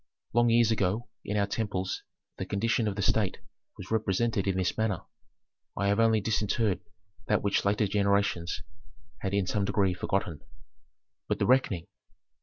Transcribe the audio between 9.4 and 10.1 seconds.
some degree